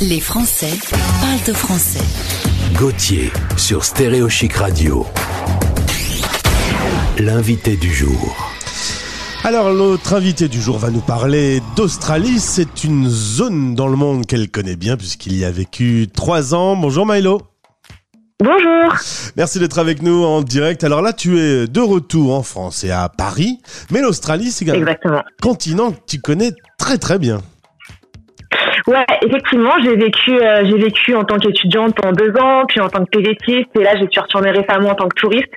Les 0.00 0.20
Français 0.20 0.72
parlent 1.20 1.50
au 1.50 1.54
français. 1.54 2.04
Gauthier 2.74 3.30
sur 3.56 3.84
Stéréo 3.84 4.28
Chic 4.28 4.54
Radio. 4.54 5.06
L'invité 7.18 7.76
du 7.76 7.92
jour. 7.92 8.52
Alors 9.44 9.70
l'autre 9.70 10.14
invité 10.14 10.48
du 10.48 10.60
jour 10.60 10.78
va 10.78 10.90
nous 10.90 11.00
parler 11.00 11.60
d'Australie. 11.76 12.40
C'est 12.40 12.84
une 12.84 13.08
zone 13.08 13.74
dans 13.74 13.88
le 13.88 13.96
monde 13.96 14.26
qu'elle 14.26 14.50
connaît 14.50 14.76
bien 14.76 14.96
puisqu'il 14.96 15.36
y 15.36 15.44
a 15.44 15.50
vécu 15.50 16.08
trois 16.12 16.54
ans. 16.54 16.76
Bonjour 16.76 17.06
Milo. 17.06 17.42
Bonjour. 18.42 18.92
Merci 19.36 19.60
d'être 19.60 19.78
avec 19.78 20.02
nous 20.02 20.24
en 20.24 20.42
direct. 20.42 20.82
Alors 20.82 21.00
là, 21.00 21.12
tu 21.12 21.38
es 21.38 21.68
de 21.68 21.80
retour 21.80 22.34
en 22.34 22.42
France 22.42 22.82
et 22.82 22.90
à 22.90 23.08
Paris, 23.08 23.60
mais 23.90 24.00
l'Australie, 24.00 24.50
c'est 24.50 24.68
un 24.68 25.22
continent 25.40 25.92
que 25.92 25.98
tu 26.06 26.20
connais 26.20 26.50
très 26.76 26.98
très 26.98 27.18
bien. 27.18 27.40
Ouais, 28.86 29.04
effectivement, 29.24 29.72
j'ai 29.82 29.96
vécu, 29.96 30.32
euh, 30.32 30.64
j'ai 30.64 30.76
vécu 30.76 31.14
en 31.14 31.24
tant 31.24 31.38
qu'étudiante 31.38 31.94
pendant 31.94 32.12
deux 32.12 32.32
ans, 32.40 32.64
puis 32.66 32.80
en 32.80 32.88
tant 32.88 33.04
que 33.04 33.10
PVTiste, 33.10 33.68
et 33.78 33.82
là, 33.82 33.94
j'ai 33.96 34.08
suis 34.10 34.20
retournée 34.20 34.50
récemment 34.50 34.90
en 34.90 34.94
tant 34.94 35.08
que 35.08 35.14
touriste. 35.14 35.52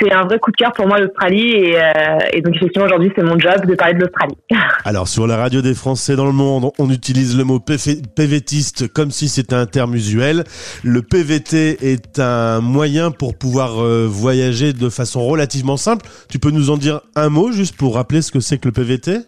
C'est 0.00 0.12
un 0.12 0.24
vrai 0.24 0.38
coup 0.38 0.50
de 0.50 0.56
cœur 0.56 0.72
pour 0.72 0.86
moi 0.86 0.98
l'Australie, 0.98 1.50
et, 1.50 1.78
euh, 1.78 2.18
et 2.32 2.40
donc 2.40 2.56
effectivement 2.56 2.86
aujourd'hui, 2.86 3.12
c'est 3.14 3.22
mon 3.22 3.38
job 3.38 3.66
de 3.66 3.74
parler 3.74 3.94
de 3.94 4.00
l'Australie. 4.00 4.36
Alors 4.84 5.06
sur 5.06 5.26
la 5.26 5.36
radio 5.36 5.60
des 5.60 5.74
Français 5.74 6.16
dans 6.16 6.24
le 6.24 6.32
monde, 6.32 6.70
on 6.78 6.90
utilise 6.90 7.36
le 7.36 7.44
mot 7.44 7.60
PV 7.60 8.02
PVTiste 8.16 8.92
comme 8.92 9.10
si 9.10 9.28
c'était 9.28 9.54
un 9.54 9.66
terme 9.66 9.94
usuel. 9.94 10.44
Le 10.82 11.02
PVT 11.02 11.92
est 11.92 12.18
un 12.18 12.60
moyen 12.60 13.10
pour 13.10 13.36
pouvoir 13.36 13.82
euh, 13.82 14.06
voyager 14.08 14.72
de 14.72 14.88
façon 14.88 15.24
relativement 15.26 15.76
simple. 15.76 16.06
Tu 16.28 16.38
peux 16.38 16.50
nous 16.50 16.70
en 16.70 16.76
dire 16.76 17.00
un 17.16 17.28
mot 17.28 17.52
juste 17.52 17.76
pour 17.76 17.96
rappeler 17.96 18.22
ce 18.22 18.32
que 18.32 18.40
c'est 18.40 18.58
que 18.58 18.68
le 18.68 18.72
PVT 18.72 19.18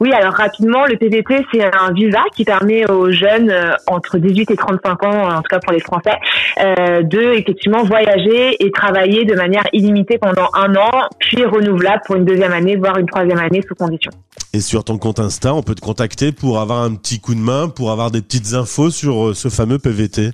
Oui, 0.00 0.12
alors 0.12 0.34
rapidement, 0.34 0.86
le 0.86 0.96
PVT, 0.96 1.44
c'est 1.52 1.64
un 1.64 1.92
visa 1.92 2.20
qui 2.34 2.44
permet 2.44 2.90
aux 2.90 3.10
jeunes 3.10 3.50
euh, 3.50 3.72
entre 3.86 4.18
18 4.18 4.50
et 4.50 4.56
35 4.56 5.04
ans, 5.04 5.28
en 5.28 5.42
tout 5.42 5.48
cas 5.50 5.58
pour 5.58 5.72
les 5.72 5.80
Français, 5.80 6.16
euh, 6.62 7.02
de 7.02 7.32
effectivement 7.38 7.84
voyager 7.84 8.56
et 8.64 8.70
travailler 8.70 9.24
de 9.24 9.34
manière 9.34 9.64
illimitée 9.72 10.18
pendant 10.18 10.48
un 10.54 10.74
an, 10.76 11.08
puis 11.18 11.44
renouvelable 11.44 12.02
pour 12.06 12.16
une 12.16 12.24
deuxième 12.24 12.52
année, 12.52 12.76
voire 12.76 12.98
une 12.98 13.06
troisième 13.06 13.38
année 13.38 13.62
sous 13.66 13.74
condition. 13.74 14.10
Et 14.52 14.60
sur 14.60 14.82
ton 14.84 14.98
compte 14.98 15.20
Insta, 15.20 15.54
on 15.54 15.62
peut 15.62 15.74
te 15.74 15.80
contacter 15.80 16.32
pour 16.32 16.60
avoir 16.60 16.82
un 16.82 16.94
petit 16.94 17.20
coup 17.20 17.34
de 17.34 17.40
main, 17.40 17.68
pour 17.68 17.92
avoir 17.92 18.10
des 18.10 18.20
petites 18.20 18.54
infos 18.54 18.90
sur 18.90 19.28
euh, 19.28 19.34
ce 19.34 19.48
fameux 19.48 19.78
PVT. 19.78 20.32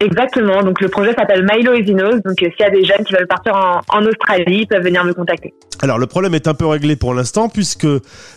Exactement. 0.00 0.62
Donc 0.62 0.80
le 0.80 0.88
projet 0.88 1.14
s'appelle 1.14 1.46
Milo 1.46 1.74
Evinos. 1.74 2.22
Donc 2.24 2.38
s'il 2.38 2.52
y 2.58 2.62
a 2.62 2.70
des 2.70 2.84
jeunes 2.84 3.04
qui 3.04 3.12
veulent 3.12 3.26
partir 3.26 3.54
en, 3.88 4.06
Australie, 4.06 4.60
ils 4.62 4.66
peuvent 4.66 4.82
venir 4.82 5.04
me 5.04 5.12
contacter. 5.12 5.52
Alors 5.82 5.98
le 5.98 6.06
problème 6.06 6.34
est 6.34 6.48
un 6.48 6.54
peu 6.54 6.66
réglé 6.66 6.96
pour 6.96 7.12
l'instant 7.12 7.48
puisque 7.50 7.86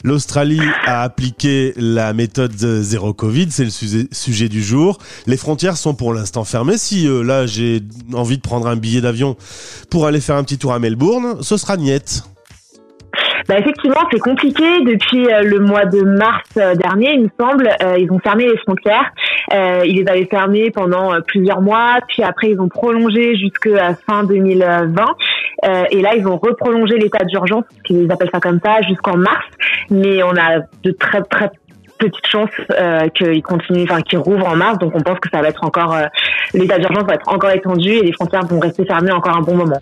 l'Australie 0.04 0.62
a 0.86 1.04
appliqué 1.04 1.74
la 1.78 2.14
méthode 2.14 2.52
zéro 2.54 3.14
Covid, 3.14 3.48
c'est 3.50 3.64
le 3.64 3.70
sujet, 3.70 4.08
sujet 4.12 4.50
du 4.50 4.62
jour. 4.62 4.98
Les 5.26 5.38
frontières 5.38 5.78
sont 5.78 5.94
pour 5.94 6.14
l'instant 6.14 6.44
fermées. 6.44 6.78
Si 6.78 7.08
euh, 7.08 7.24
là 7.24 7.46
j'ai 7.46 7.82
envie 8.14 8.38
de 8.38 8.42
prendre 8.42 8.68
un 8.68 8.76
billet 8.76 9.02
d'avion 9.02 9.38
pour 9.90 10.06
aller 10.06 10.20
faire 10.20 10.36
un 10.36 10.44
petit 10.44 10.58
tour 10.58 10.74
à 10.74 10.80
Melbourne, 10.80 11.38
ce 11.42 11.56
sera 11.56 11.78
niette. 11.78 12.24
Bah 13.48 13.60
effectivement, 13.60 14.02
c'est 14.12 14.20
compliqué. 14.20 14.64
Depuis 14.86 15.28
euh, 15.28 15.42
le 15.44 15.60
mois 15.60 15.86
de 15.86 16.02
mars 16.02 16.50
euh, 16.58 16.76
dernier, 16.76 17.14
il 17.14 17.24
me 17.24 17.30
semble, 17.40 17.68
euh, 17.82 17.98
ils 17.98 18.12
ont 18.12 18.20
fermé 18.20 18.46
les 18.46 18.58
frontières. 18.58 19.12
Ils 19.86 19.98
les 19.98 20.08
avaient 20.10 20.26
fermées 20.26 20.72
pendant 20.72 21.12
plusieurs 21.28 21.62
mois, 21.62 21.98
puis 22.08 22.24
après 22.24 22.50
ils 22.50 22.60
ont 22.60 22.70
prolongé 22.70 23.36
jusqu'à 23.36 23.94
fin 23.96 24.24
2020. 24.24 25.06
Euh, 25.66 25.84
et 25.92 26.02
là, 26.02 26.16
ils 26.16 26.28
ont 26.28 26.38
reprolongé 26.38 26.98
l'état 26.98 27.24
d'urgence, 27.24 27.64
qu'ils 27.86 28.12
appellent 28.12 28.30
ça 28.34 28.40
comme 28.40 28.60
ça, 28.64 28.82
jusqu'en 28.82 29.18
mars. 29.18 29.46
Mais 29.90 30.22
on 30.24 30.32
a 30.32 30.60
de 30.84 30.92
très 30.92 31.22
très 31.24 31.50
petites 32.10 32.28
chances 32.28 32.50
euh, 32.72 33.08
qu'ils 33.10 33.42
continuent, 33.42 33.84
enfin 33.84 34.02
qu'ils 34.02 34.20
rouvrent 34.20 34.48
en 34.48 34.56
mars. 34.56 34.78
Donc 34.80 34.94
on 34.96 35.02
pense 35.02 35.20
que 35.20 35.30
ça 35.30 35.42
va 35.42 35.50
être 35.50 35.64
encore 35.64 35.94
euh, 35.94 36.06
l'état 36.54 36.78
d'urgence 36.80 37.06
va 37.08 37.16
être 37.16 37.28
encore 37.30 37.52
étendu 37.52 37.90
et 37.90 38.02
les 38.02 38.14
frontières 38.14 38.46
vont 38.46 38.60
rester 38.60 38.86
fermées 38.86 39.12
encore 39.12 39.36
un 39.38 39.42
bon 39.42 39.56
moment. 39.56 39.82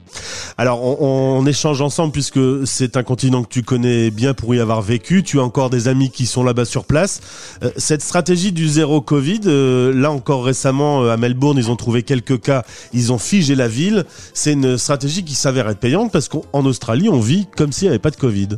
Alors 0.57 1.01
on, 1.01 1.40
on 1.40 1.45
échange 1.45 1.81
ensemble 1.81 2.12
puisque 2.12 2.40
c'est 2.66 2.97
un 2.97 3.03
continent 3.03 3.44
que 3.44 3.50
tu 3.50 3.63
connais 3.63 4.12
bien 4.12 4.34
pour 4.34 4.53
y 4.56 4.59
avoir 4.59 4.81
vécu. 4.81 5.23
Tu 5.23 5.40
as 5.40 5.44
encore 5.44 5.69
des 5.69 5.88
amis 5.88 6.09
qui 6.09 6.25
sont 6.25 6.44
là-bas 6.44 6.66
sur 6.66 6.85
place. 6.85 7.57
Euh, 7.63 7.69
cette 7.78 8.01
stratégie 8.01 8.51
du 8.51 8.68
zéro 8.68 9.01
Covid, 9.01 9.41
euh, 9.45 9.94
là 9.94 10.12
encore 10.12 10.45
récemment 10.45 11.03
euh, 11.03 11.12
à 11.12 11.18
Melbourne, 11.18 11.57
ils 11.57 11.72
ont 11.72 11.75
trouvé 11.75 12.03
quelques 12.03 12.41
cas, 12.41 12.63
ils 12.94 13.12
ont 13.12 13.18
figé 13.18 13.56
la 13.56 13.68
ville. 13.68 14.06
C'est 14.34 14.53
une 14.53 14.78
stratégie 14.78 15.24
qui 15.24 15.35
s'avère 15.35 15.69
être 15.69 15.79
payante 15.79 16.12
parce 16.12 16.28
qu'en 16.28 16.66
Australie, 16.66 17.09
on 17.09 17.19
vit 17.19 17.47
comme 17.57 17.72
s'il 17.72 17.88
n'y 17.88 17.90
avait 17.90 18.00
pas 18.00 18.12
de 18.12 18.16
Covid. 18.16 18.50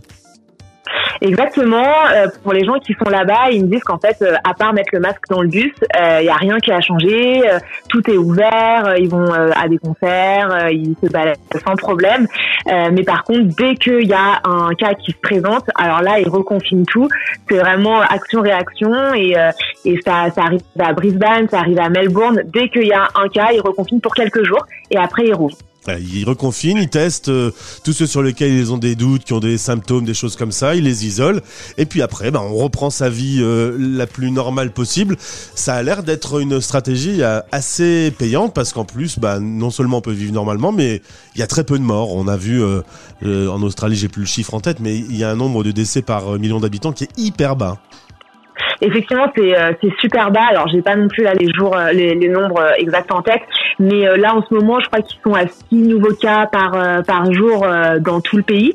Exactement. 1.24 1.88
Euh, 2.14 2.28
pour 2.44 2.52
les 2.52 2.66
gens 2.66 2.78
qui 2.80 2.94
sont 3.02 3.10
là-bas, 3.10 3.50
ils 3.52 3.64
me 3.64 3.70
disent 3.70 3.84
qu'en 3.84 3.98
fait, 3.98 4.18
euh, 4.22 4.36
à 4.44 4.54
part 4.54 4.74
mettre 4.74 4.90
le 4.92 5.00
masque 5.00 5.24
dans 5.30 5.42
le 5.42 5.48
bus, 5.48 5.72
il 6.20 6.26
y 6.26 6.30
a 6.30 6.36
rien 6.36 6.60
qui 6.60 6.70
a 6.72 6.82
changé. 6.82 7.42
euh, 7.50 7.60
tout 7.88 8.08
est 8.12 8.18
ouvert. 8.18 8.84
euh, 8.88 8.98
ils 8.98 9.10
vont 9.10 9.34
euh, 9.34 9.50
à 9.56 9.70
des 9.70 9.78
concerts, 9.78 10.52
euh, 10.52 10.70
ils 10.72 10.96
se 11.02 11.10
baladent 11.10 11.38
sans 11.66 11.76
problème. 11.78 12.28
Euh, 12.70 12.90
mais 12.92 13.04
par 13.04 13.24
contre, 13.24 13.56
dès 13.58 13.76
qu'il 13.76 14.06
y 14.06 14.14
a 14.14 14.42
un 14.44 14.74
cas 14.76 14.94
qui 14.96 15.12
se 15.14 15.18
présente, 15.18 15.64
alors 15.76 16.02
là, 16.02 16.20
ils 16.20 16.28
reconfinent 16.30 16.86
tout. 16.86 17.08
C'est 17.50 17.58
vraiment 17.58 18.02
action-réaction 18.02 19.14
et, 19.14 19.38
euh, 19.38 19.52
et 19.86 19.98
ça, 20.06 20.30
ça 20.36 20.42
arrive 20.42 20.62
à 20.78 20.92
Brisbane, 20.92 21.48
ça 21.50 21.60
arrive 21.60 21.80
à 21.80 21.88
Melbourne. 21.88 22.42
Dès 22.46 22.68
qu'il 22.68 22.88
y 22.88 22.94
a 22.94 23.08
un 23.16 23.30
cas, 23.30 23.48
ils 23.54 23.62
reconfinent 23.62 24.02
pour 24.02 24.14
quelques 24.14 24.44
jours 24.44 24.66
et 24.92 24.98
après 24.98 25.24
ils 25.26 25.34
rouvrent. 25.34 25.58
Ils 25.88 26.26
reconfinent, 26.26 26.78
ils 26.78 26.90
testent 26.90 27.30
euh, 27.30 27.52
tous 27.84 27.94
ceux 27.94 28.08
sur 28.08 28.22
lesquels 28.22 28.52
ils 28.52 28.72
ont 28.72 28.78
des 28.78 28.96
doutes, 28.96 29.24
qui 29.24 29.34
ont 29.34 29.40
des 29.40 29.58
symptômes, 29.58 30.06
des 30.06 30.14
choses 30.14 30.36
comme 30.36 30.52
ça, 30.52 30.76
ils 30.76 30.84
les 30.84 31.06
isolent. 31.06 31.42
Et 31.78 31.86
puis 31.86 32.02
après, 32.02 32.32
ben, 32.32 32.42
on 32.42 32.56
reprend 32.56 32.90
sa 32.90 33.10
vie 33.10 33.40
euh, 33.42 33.76
la 33.78 34.08
plus 34.08 34.32
normale 34.32 34.72
possible. 34.72 35.18
Ça 35.56 35.76
a 35.76 35.84
l'air 35.84 36.04
d'être 36.04 36.40
une 36.40 36.62
stratégie 36.62 37.22
euh, 37.22 37.42
assez 37.52 38.12
payante 38.18 38.54
parce 38.54 38.74
qu'en 38.74 38.86
plus, 38.86 39.20
ben, 39.20 39.40
non 39.40 39.70
seulement 39.70 39.98
on 39.98 40.02
peut 40.02 40.12
vivre 40.12 40.34
normalement, 40.34 40.72
mais 40.72 41.02
il 41.36 41.40
y 41.40 41.44
a 41.44 41.48
très 41.48 41.64
peu 41.64 41.78
de 41.78 41.84
morts. 41.84 42.14
On 42.14 42.28
a 42.28 42.38
vu 42.38 42.62
euh, 42.62 42.82
euh, 43.24 43.48
en 43.50 43.62
Australie, 43.62 43.96
j'ai 43.96 44.08
plus 44.08 44.22
le 44.22 44.28
chiffre 44.28 44.54
en 44.54 44.60
tête, 44.60 44.80
mais 44.80 44.98
il 44.98 45.16
y 45.16 45.24
a 45.24 45.30
un 45.30 45.36
nombre 45.36 45.64
de 45.64 45.72
décès 45.72 46.02
par 46.02 46.34
euh, 46.34 46.38
million 46.38 46.60
d'habitants 46.60 46.92
qui 46.92 47.06
est 47.06 47.18
hyper 47.18 47.56
bas. 47.56 47.78
Effectivement, 48.82 49.28
c'est 49.36 49.58
euh, 49.58 49.72
c'est 49.82 49.92
super 50.00 50.32
bas. 50.32 50.46
Alors, 50.50 50.68
j'ai 50.68 50.82
pas 50.82 50.96
non 50.96 51.08
plus 51.08 51.24
là 51.24 51.34
les 51.34 51.52
jours, 51.54 51.76
euh, 51.76 51.92
les, 51.92 52.16
les 52.16 52.30
nombres 52.30 52.60
euh, 52.60 52.72
exacts 52.78 53.12
en 53.12 53.22
tête, 53.22 53.42
mais 53.80 54.08
euh, 54.08 54.18
là 54.18 54.36
en 54.36 54.42
ce 54.42 54.54
moment, 54.54 54.80
je 54.80 54.88
crois 54.88 55.02
qu'ils 55.02 55.20
sont 55.24 55.34
à 55.34 55.48
six 55.48 55.76
nouveaux 55.76 56.14
cas 56.16 56.48
par 56.48 56.74
euh, 56.76 57.02
par 57.02 57.32
jour 57.32 57.66
euh, 57.66 58.00
dans 58.00 58.22
tout 58.22 58.38
le 58.38 58.44
pays. 58.44 58.74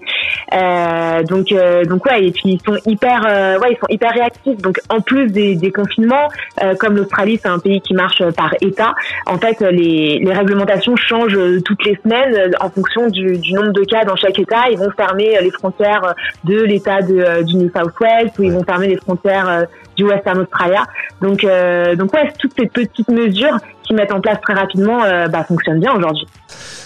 Euh, 0.55 1.23
donc 1.25 1.53
euh, 1.53 1.85
donc 1.85 2.05
ouais, 2.07 2.27
et 2.27 2.31
puis 2.31 2.43
ils 2.47 2.61
sont 2.61 2.79
hyper 2.87 3.27
euh, 3.29 3.59
ouais, 3.59 3.73
ils 3.73 3.79
sont 3.79 3.89
hyper 3.89 4.13
réactifs. 4.13 4.59
Donc 4.63 4.79
en 4.89 5.01
plus 5.01 5.31
des, 5.31 5.57
des 5.57 5.73
confinements, 5.73 6.29
euh, 6.63 6.75
comme 6.75 6.97
l'Australie, 6.97 7.39
c'est 7.43 7.49
un 7.49 7.59
pays 7.59 7.81
qui 7.81 7.95
marche 7.95 8.23
par 8.37 8.55
État. 8.61 8.95
En 9.27 9.39
fait, 9.39 9.61
les 9.61 10.19
les 10.19 10.33
réglementations 10.33 10.97
changent 10.97 11.39
toutes 11.65 11.85
les 11.85 11.99
semaines 12.03 12.53
en 12.61 12.71
fonction 12.71 13.09
du, 13.09 13.39
du 13.39 13.53
nombre 13.53 13.73
de 13.73 13.85
cas 13.85 14.05
dans 14.05 14.17
chaque 14.17 14.39
État. 14.39 14.71
Ils 14.71 14.79
vont 14.79 14.91
fermer 14.97 15.39
les 15.41 15.51
frontières 15.51 16.15
de 16.45 16.63
l'État 16.63 17.03
de, 17.03 17.43
du 17.43 17.57
New 17.57 17.71
South 17.77 17.93
Wales 18.01 18.31
ou 18.39 18.43
ils 18.43 18.53
vont 18.53 18.65
fermer 18.65 18.89
les 18.89 18.97
frontières 18.97 19.49
euh, 19.49 19.65
du 19.99 20.05
Western 20.05 20.39
Australia. 20.39 20.85
Donc, 21.21 21.45
euh, 21.45 21.97
donc 21.97 22.15
ouais, 22.15 22.33
toutes 22.39 22.53
ces 22.59 22.67
petites 22.67 23.09
mesures 23.09 23.59
qui 23.83 23.95
mettent 23.95 24.13
en 24.13 24.21
place 24.21 24.39
très 24.41 24.55
rapidement 24.55 25.03
euh, 25.03 25.27
bah, 25.27 25.45
fonctionnent 25.45 25.81
bien 25.81 25.93
aujourd'hui. 25.95 26.27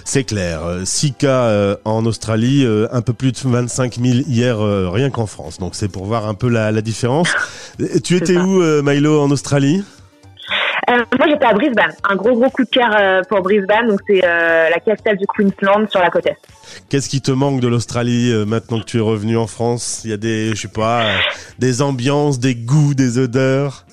C'est 0.04 0.24
clair. 0.24 0.60
6 0.84 1.12
cas 1.14 1.44
euh, 1.44 1.76
en 1.84 2.06
Australie, 2.06 2.64
euh, 2.64 2.88
un 2.90 3.02
peu 3.02 3.12
plus 3.12 3.32
de 3.32 3.38
25 3.48 3.98
000 4.00 4.06
hier, 4.26 4.58
rien 4.58 5.10
qu'en 5.10 5.26
France. 5.26 5.58
Donc 5.58 5.74
c'est 5.74 5.88
pour 5.88 6.06
voir 6.06 6.26
un 6.26 6.34
peu 6.34 6.48
la, 6.48 6.72
la 6.72 6.80
différence. 6.80 7.32
Tu 8.04 8.16
étais 8.16 8.34
ça. 8.34 8.44
où, 8.44 8.62
Milo, 8.82 9.20
en 9.20 9.30
Australie? 9.30 9.84
Euh, 10.92 11.04
moi, 11.18 11.26
j'étais 11.28 11.44
à 11.44 11.52
Brisbane. 11.52 11.92
Un 12.08 12.16
gros, 12.16 12.32
gros 12.32 12.50
coup 12.50 12.64
de 12.64 12.68
cœur 12.68 12.90
euh, 12.98 13.22
pour 13.28 13.40
Brisbane. 13.42 13.88
Donc, 13.88 14.00
c'est 14.06 14.24
euh, 14.24 14.68
la 14.68 14.78
capitale 14.80 15.16
du 15.16 15.26
Queensland 15.26 15.88
sur 15.90 16.00
la 16.00 16.10
côte 16.10 16.26
est. 16.26 16.36
Qu'est-ce 16.88 17.08
qui 17.08 17.20
te 17.20 17.30
manque 17.30 17.60
de 17.60 17.68
l'Australie 17.68 18.32
maintenant 18.46 18.80
que 18.80 18.84
tu 18.84 18.98
es 18.98 19.00
revenu 19.00 19.36
en 19.36 19.46
France? 19.46 20.02
Il 20.04 20.10
y 20.10 20.14
a 20.14 20.16
des, 20.16 20.50
je 20.50 20.62
sais 20.62 20.68
pas, 20.68 21.04
des 21.58 21.82
ambiances, 21.82 22.38
des 22.38 22.54
goûts, 22.54 22.94
des 22.94 23.18
odeurs? 23.18 23.84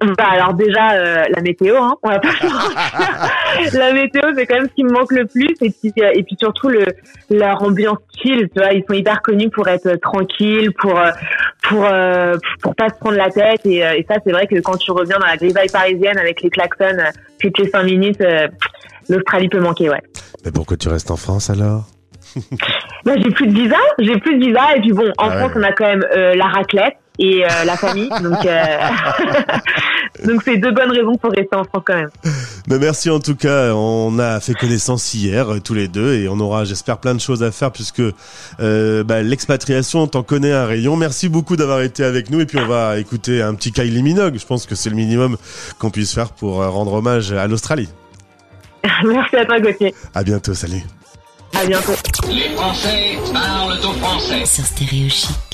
Bah, 0.00 0.28
alors 0.30 0.54
déjà, 0.54 0.92
euh, 0.92 1.24
la 1.28 1.42
météo, 1.42 1.76
hein, 1.76 1.96
on 2.02 2.08
va 2.08 2.20
pas. 2.20 2.28
La 3.72 3.92
météo, 3.92 4.22
c'est 4.36 4.46
quand 4.46 4.54
même 4.54 4.68
ce 4.68 4.74
qui 4.74 4.84
me 4.84 4.92
manque 4.92 5.10
le 5.10 5.26
plus. 5.26 5.48
Et 5.60 5.70
puis, 5.70 5.92
et 5.96 6.22
puis 6.22 6.36
surtout, 6.38 6.68
le, 6.68 6.84
leur 7.30 7.60
ambiance 7.62 7.98
chill, 8.16 8.48
tu 8.54 8.60
vois. 8.60 8.72
Ils 8.74 8.84
sont 8.86 8.94
hyper 8.94 9.22
connus 9.22 9.50
pour 9.50 9.66
être 9.66 9.96
tranquilles, 9.96 10.72
pour, 10.78 11.00
pour, 11.68 11.84
euh, 11.84 12.36
pour 12.62 12.74
pas 12.74 12.88
se 12.88 12.94
prendre 12.98 13.16
la 13.16 13.30
tête. 13.30 13.64
Et, 13.64 13.84
euh, 13.84 13.94
et 13.96 14.06
ça, 14.08 14.16
c'est 14.24 14.32
vrai 14.32 14.46
que 14.46 14.60
quand 14.60 14.76
tu 14.76 14.90
reviens 14.90 15.18
dans 15.18 15.26
la 15.26 15.36
grisaille 15.36 15.68
parisienne 15.68 16.18
avec 16.18 16.42
les 16.42 16.50
klaxons 16.50 16.98
euh, 16.98 17.10
toutes 17.40 17.58
les 17.58 17.68
cinq 17.68 17.84
minutes, 17.84 18.20
euh, 18.20 18.48
l'Australie 19.08 19.48
peut 19.48 19.60
manquer, 19.60 19.88
ouais. 19.90 20.02
Mais 20.44 20.50
pourquoi 20.50 20.76
tu 20.76 20.88
restes 20.88 21.10
en 21.10 21.16
France 21.16 21.50
alors? 21.50 21.84
Bah, 23.04 23.12
j'ai 23.16 23.30
plus 23.30 23.46
de 23.46 23.54
visa, 23.54 23.76
j'ai 24.00 24.18
plus 24.18 24.38
de 24.38 24.44
visa 24.44 24.60
et 24.76 24.80
puis 24.80 24.92
bon, 24.92 25.08
en 25.18 25.30
Ah 25.30 25.38
France 25.38 25.52
on 25.54 25.62
a 25.62 25.72
quand 25.72 25.86
même 25.86 26.04
euh, 26.14 26.34
la 26.34 26.46
raclette 26.46 26.96
et 27.18 27.44
euh, 27.44 27.64
la 27.64 27.76
famille, 27.76 28.08
donc 28.08 28.46
euh, 28.46 28.76
donc 30.24 30.42
c'est 30.44 30.56
deux 30.56 30.70
bonnes 30.70 30.92
raisons 30.92 31.16
pour 31.16 31.30
rester 31.32 31.56
en 31.56 31.64
France 31.64 31.82
quand 31.84 31.96
même. 31.96 32.10
Mais 32.68 32.78
merci 32.78 33.10
en 33.10 33.18
tout 33.18 33.34
cas, 33.34 33.72
on 33.74 34.18
a 34.18 34.38
fait 34.40 34.54
connaissance 34.54 35.14
hier 35.14 35.52
euh, 35.52 35.60
tous 35.60 35.74
les 35.74 35.88
deux 35.88 36.14
et 36.14 36.28
on 36.28 36.38
aura 36.38 36.64
j'espère 36.64 36.98
plein 36.98 37.14
de 37.14 37.20
choses 37.20 37.42
à 37.42 37.50
faire 37.50 37.72
puisque 37.72 38.02
euh, 38.60 39.04
bah, 39.04 39.22
l'expatriation 39.22 40.06
t'en 40.06 40.22
connaît 40.22 40.52
un 40.52 40.66
rayon. 40.66 40.96
Merci 40.96 41.28
beaucoup 41.28 41.56
d'avoir 41.56 41.80
été 41.80 42.04
avec 42.04 42.30
nous 42.30 42.40
et 42.40 42.46
puis 42.46 42.58
on 42.58 42.66
va 42.66 42.98
écouter 42.98 43.42
un 43.42 43.54
petit 43.54 43.72
Kylie 43.72 44.02
Minogue. 44.02 44.38
Je 44.38 44.46
pense 44.46 44.66
que 44.66 44.74
c'est 44.74 44.90
le 44.90 44.96
minimum 44.96 45.36
qu'on 45.78 45.90
puisse 45.90 46.14
faire 46.14 46.30
pour 46.30 46.64
rendre 46.64 46.92
hommage 46.92 47.32
à 47.32 47.46
l'Australie. 47.48 47.88
Merci 49.04 49.36
à 49.36 49.44
toi 49.44 49.58
Gauthier. 49.58 49.92
À 50.14 50.22
bientôt, 50.22 50.54
salut. 50.54 50.82
À 51.54 51.66
bientôt. 51.66 51.92
Les 52.28 52.54
Français 52.54 53.18
parlent 53.32 53.78
au 53.78 53.92
français. 53.94 54.44
Sur 54.44 54.64
Stéréo 54.64 55.08
Chic. 55.08 55.47